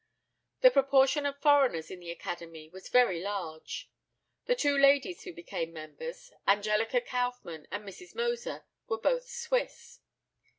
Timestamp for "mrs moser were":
7.87-8.97